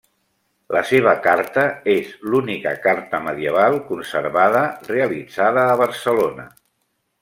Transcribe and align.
La 0.75 0.79
seva 0.91 1.11
carta 1.25 1.65
és 1.97 2.15
l'única 2.31 2.73
carta 2.87 3.21
medieval 3.29 3.79
conservada 3.93 4.67
realitzada 4.93 5.71
a 5.73 5.81
Barcelona. 5.87 6.53